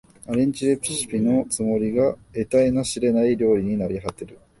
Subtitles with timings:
[0.25, 4.39] アレンジレシピのつもりが得体の知れない料理になりはてる